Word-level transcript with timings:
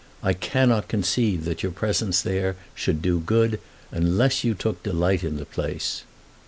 I 0.23 0.33
cannot 0.33 0.87
conceive 0.87 1.45
that 1.45 1.61
your 1.61 1.71
presence 1.71 2.23
there 2.23 2.55
should 2.73 3.03
do 3.03 3.19
good, 3.19 3.59
unless 3.91 4.43
you 4.43 4.55
took 4.55 4.81
delight 4.81 5.23
in 5.23 5.37
the 5.37 5.45
place. 5.45 6.05